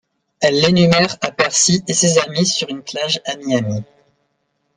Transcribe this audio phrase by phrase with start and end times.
[0.39, 3.83] Elle l'énumère à Percy et ses amis sur une plage à Miami.